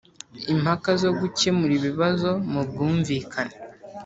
[0.53, 3.55] Impaka zo gukemura ibibazo mu bwumvikane